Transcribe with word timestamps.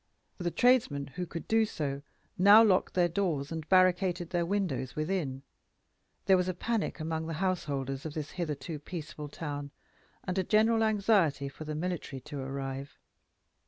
The 0.39 0.49
tradesmen 0.49 1.05
who 1.13 1.27
could 1.27 1.47
do 1.47 1.63
so 1.63 2.01
now 2.35 2.63
locked 2.63 2.95
their 2.95 3.07
doors 3.07 3.51
and 3.51 3.69
barricaded 3.69 4.31
their 4.31 4.47
windows 4.47 4.95
within. 4.95 5.43
There 6.25 6.37
was 6.37 6.47
a 6.47 6.55
panic 6.55 6.99
among 6.99 7.27
the 7.27 7.33
householders 7.35 8.03
of 8.03 8.15
this 8.15 8.31
hitherto 8.31 8.79
peaceful 8.79 9.29
town, 9.29 9.69
and 10.23 10.39
a 10.39 10.43
general 10.43 10.81
anxiety 10.83 11.49
for 11.49 11.65
the 11.65 11.75
military 11.75 12.19
to 12.21 12.39
arrive. 12.39 12.97